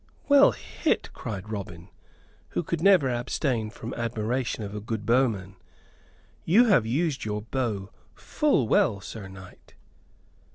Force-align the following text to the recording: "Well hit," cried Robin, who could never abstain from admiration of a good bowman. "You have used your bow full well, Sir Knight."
"Well 0.27 0.51
hit," 0.53 1.11
cried 1.13 1.51
Robin, 1.51 1.89
who 2.49 2.63
could 2.63 2.81
never 2.81 3.07
abstain 3.07 3.69
from 3.69 3.93
admiration 3.93 4.63
of 4.63 4.73
a 4.73 4.81
good 4.81 5.05
bowman. 5.05 5.57
"You 6.43 6.65
have 6.65 6.87
used 6.87 7.23
your 7.23 7.43
bow 7.43 7.91
full 8.15 8.67
well, 8.67 8.99
Sir 8.99 9.27
Knight." 9.27 9.75